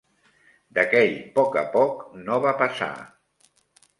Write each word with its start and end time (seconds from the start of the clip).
D'aquell 0.77 1.11
poc 1.35 1.59
a 1.61 1.63
poc 1.77 2.01
no 2.29 2.39
va 2.47 2.57
passar. 2.63 2.91